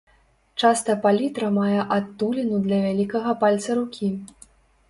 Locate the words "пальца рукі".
3.45-4.15